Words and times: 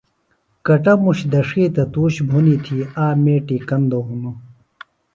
کٹموش 0.65 1.19
دڇھی 1.31 1.63
تہ 1.75 1.83
تُوش 1.93 2.13
بُھنی 2.29 2.55
تھی 2.63 2.77
آک 3.05 3.15
مِیٹیۡ 3.23 3.65
کندوۡ 3.67 4.05
ہنوۡ 4.07 4.37